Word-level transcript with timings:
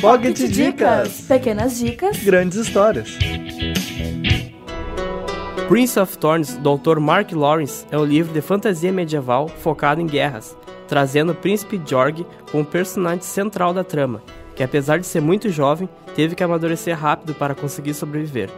Pocket 0.00 0.36
Dicas. 0.36 1.22
Pequenas 1.22 1.76
dicas. 1.76 2.18
Grandes 2.18 2.56
histórias. 2.56 3.18
Prince 5.66 5.98
of 5.98 6.16
Thorns, 6.16 6.56
do 6.56 6.68
autor 6.68 7.00
Mark 7.00 7.32
Lawrence, 7.32 7.84
é 7.90 7.98
um 7.98 8.04
livro 8.04 8.32
de 8.32 8.40
fantasia 8.40 8.92
medieval 8.92 9.48
focado 9.48 10.00
em 10.00 10.06
guerras, 10.06 10.56
trazendo 10.86 11.32
o 11.32 11.34
príncipe 11.34 11.80
Jorg 11.84 12.24
como 12.52 12.64
personagem 12.64 13.22
central 13.22 13.74
da 13.74 13.82
trama, 13.82 14.22
que 14.54 14.62
apesar 14.62 14.98
de 14.98 15.06
ser 15.06 15.20
muito 15.20 15.50
jovem, 15.50 15.88
teve 16.14 16.36
que 16.36 16.44
amadurecer 16.44 16.96
rápido 16.96 17.34
para 17.34 17.56
conseguir 17.56 17.92
sobreviver. 17.92 18.50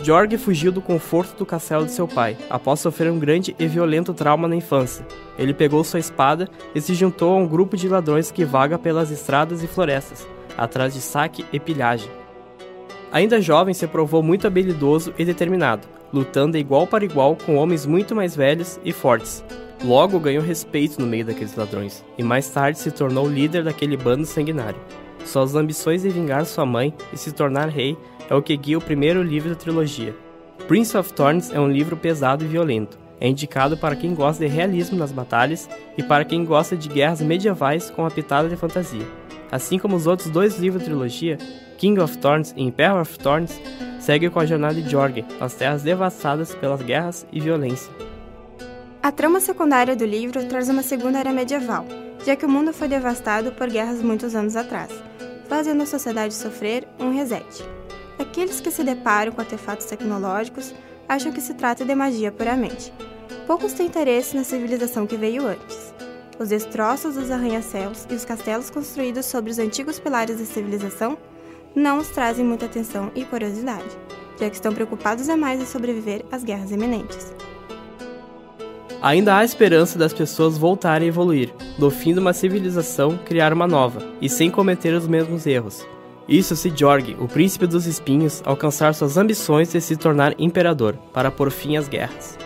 Jorg 0.00 0.36
fugiu 0.38 0.72
do 0.72 0.82
conforto 0.82 1.38
do 1.38 1.46
castelo 1.46 1.86
de 1.86 1.92
seu 1.92 2.08
pai, 2.08 2.36
após 2.48 2.80
sofrer 2.80 3.12
um 3.12 3.18
grande 3.18 3.54
e 3.60 3.66
violento 3.68 4.12
trauma 4.12 4.48
na 4.48 4.56
infância. 4.56 5.06
Ele 5.38 5.54
pegou 5.54 5.84
sua 5.84 6.00
espada 6.00 6.48
e 6.74 6.80
se 6.80 6.94
juntou 6.94 7.34
a 7.34 7.36
um 7.36 7.46
grupo 7.46 7.76
de 7.76 7.88
ladrões 7.88 8.32
que 8.32 8.44
vaga 8.44 8.76
pelas 8.76 9.12
estradas 9.12 9.62
e 9.62 9.68
florestas, 9.68 10.26
atrás 10.60 10.94
de 10.94 11.00
saque 11.00 11.44
e 11.52 11.58
pilhagem. 11.58 12.10
Ainda 13.10 13.40
jovem, 13.40 13.74
se 13.74 13.86
provou 13.88 14.22
muito 14.22 14.46
habilidoso 14.46 15.12
e 15.18 15.24
determinado, 15.24 15.88
lutando 16.12 16.56
igual 16.56 16.86
para 16.86 17.04
igual 17.04 17.34
com 17.34 17.56
homens 17.56 17.84
muito 17.84 18.14
mais 18.14 18.36
velhos 18.36 18.78
e 18.84 18.92
fortes. 18.92 19.42
Logo 19.82 20.20
ganhou 20.20 20.44
respeito 20.44 21.00
no 21.00 21.06
meio 21.06 21.24
daqueles 21.24 21.56
ladrões, 21.56 22.04
e 22.18 22.22
mais 22.22 22.48
tarde 22.50 22.78
se 22.78 22.90
tornou 22.90 23.28
líder 23.28 23.64
daquele 23.64 23.96
bando 23.96 24.26
sanguinário. 24.26 24.78
Suas 25.24 25.56
ambições 25.56 26.02
de 26.02 26.10
vingar 26.10 26.44
sua 26.44 26.66
mãe 26.66 26.94
e 27.12 27.16
se 27.16 27.32
tornar 27.32 27.68
rei 27.68 27.96
é 28.28 28.34
o 28.34 28.42
que 28.42 28.56
guia 28.56 28.78
o 28.78 28.82
primeiro 28.82 29.22
livro 29.22 29.48
da 29.48 29.56
trilogia. 29.56 30.14
Prince 30.68 30.96
of 30.96 31.12
Thorns 31.12 31.50
é 31.50 31.58
um 31.58 31.68
livro 31.68 31.96
pesado 31.96 32.44
e 32.44 32.48
violento. 32.48 32.98
É 33.20 33.28
indicado 33.28 33.76
para 33.76 33.96
quem 33.96 34.14
gosta 34.14 34.46
de 34.46 34.52
realismo 34.52 34.98
nas 34.98 35.12
batalhas 35.12 35.68
e 35.98 36.02
para 36.02 36.24
quem 36.24 36.44
gosta 36.44 36.76
de 36.76 36.88
guerras 36.88 37.20
medievais 37.20 37.90
com 37.90 38.06
a 38.06 38.10
pitada 38.10 38.48
de 38.48 38.56
fantasia. 38.56 39.19
Assim 39.50 39.78
como 39.78 39.96
os 39.96 40.06
outros 40.06 40.30
dois 40.30 40.58
livros 40.58 40.82
da 40.82 40.88
trilogia, 40.88 41.38
King 41.76 42.00
of 42.00 42.18
Thorns 42.18 42.52
e 42.56 42.62
Emperor 42.62 43.00
of 43.00 43.18
Thorns, 43.18 43.60
segue 43.98 44.30
com 44.30 44.38
a 44.38 44.46
jornada 44.46 44.74
de 44.74 44.88
Jorgen, 44.88 45.24
nas 45.38 45.54
terras 45.54 45.82
devastadas 45.82 46.54
pelas 46.54 46.82
guerras 46.82 47.26
e 47.32 47.40
violência. 47.40 47.92
A 49.02 49.10
trama 49.10 49.40
secundária 49.40 49.96
do 49.96 50.04
livro 50.04 50.44
traz 50.44 50.68
uma 50.68 50.82
segunda 50.82 51.18
era 51.18 51.32
medieval, 51.32 51.86
já 52.24 52.36
que 52.36 52.44
o 52.44 52.48
mundo 52.48 52.72
foi 52.72 52.86
devastado 52.86 53.50
por 53.52 53.68
guerras 53.68 54.02
muitos 54.02 54.34
anos 54.34 54.56
atrás, 54.56 54.90
fazendo 55.48 55.82
a 55.82 55.86
sociedade 55.86 56.34
sofrer 56.34 56.86
um 56.98 57.10
reset. 57.10 57.64
Aqueles 58.18 58.60
que 58.60 58.70
se 58.70 58.84
deparam 58.84 59.32
com 59.32 59.40
artefatos 59.40 59.86
tecnológicos 59.86 60.74
acham 61.08 61.32
que 61.32 61.40
se 61.40 61.54
trata 61.54 61.84
de 61.84 61.94
magia 61.94 62.30
puramente. 62.30 62.92
Poucos 63.46 63.72
têm 63.72 63.86
interesse 63.86 64.36
na 64.36 64.44
civilização 64.44 65.06
que 65.06 65.16
veio 65.16 65.46
antes. 65.46 65.94
Os 66.40 66.48
destroços 66.48 67.16
dos 67.16 67.30
arranha-céus 67.30 68.06
e 68.08 68.14
os 68.14 68.24
castelos 68.24 68.70
construídos 68.70 69.26
sobre 69.26 69.50
os 69.50 69.58
antigos 69.58 70.00
pilares 70.00 70.38
da 70.38 70.46
civilização 70.46 71.18
não 71.76 71.98
os 71.98 72.08
trazem 72.08 72.42
muita 72.42 72.64
atenção 72.64 73.12
e 73.14 73.26
curiosidade, 73.26 73.90
já 74.40 74.48
que 74.48 74.54
estão 74.54 74.72
preocupados 74.72 75.26
demais 75.26 75.60
em 75.60 75.66
sobreviver 75.66 76.24
às 76.32 76.42
guerras 76.42 76.70
iminentes. 76.70 77.34
Ainda 79.02 79.36
há 79.36 79.44
esperança 79.44 79.98
das 79.98 80.14
pessoas 80.14 80.56
voltarem 80.56 81.08
a 81.08 81.10
evoluir, 81.10 81.52
do 81.78 81.90
fim 81.90 82.14
de 82.14 82.20
uma 82.20 82.32
civilização 82.32 83.18
criar 83.18 83.52
uma 83.52 83.66
nova, 83.66 84.02
e 84.18 84.26
sem 84.26 84.50
cometer 84.50 84.94
os 84.94 85.06
mesmos 85.06 85.46
erros. 85.46 85.86
Isso 86.26 86.56
se 86.56 86.72
Jorg, 86.74 87.16
o 87.20 87.28
príncipe 87.28 87.66
dos 87.66 87.84
espinhos, 87.84 88.42
alcançar 88.46 88.94
suas 88.94 89.18
ambições 89.18 89.72
de 89.72 89.80
se 89.80 89.94
tornar 89.94 90.34
imperador, 90.38 90.96
para 91.12 91.30
pôr 91.30 91.50
fim 91.50 91.76
às 91.76 91.86
guerras. 91.86 92.39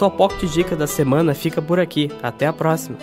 Sua 0.00 0.08
pocket 0.08 0.48
dica 0.50 0.74
da 0.74 0.86
semana 0.86 1.34
fica 1.34 1.60
por 1.60 1.78
aqui. 1.78 2.10
Até 2.22 2.46
a 2.46 2.54
próxima! 2.54 2.96